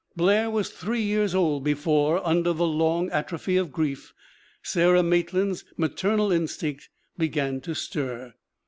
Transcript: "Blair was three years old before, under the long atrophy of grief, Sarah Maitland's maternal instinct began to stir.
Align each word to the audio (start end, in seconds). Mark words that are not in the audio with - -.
"Blair 0.15 0.49
was 0.49 0.69
three 0.71 1.03
years 1.03 1.35
old 1.35 1.63
before, 1.63 2.25
under 2.25 2.53
the 2.53 2.65
long 2.65 3.11
atrophy 3.11 3.55
of 3.55 3.71
grief, 3.71 4.15
Sarah 4.63 5.03
Maitland's 5.03 5.63
maternal 5.77 6.31
instinct 6.31 6.89
began 7.19 7.61
to 7.61 7.75
stir. 7.75 8.33